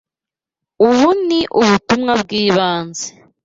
Ubu 0.87 1.07
ni 1.27 1.39
ubutumwa 1.59 2.11
bwibanze. 2.21 3.05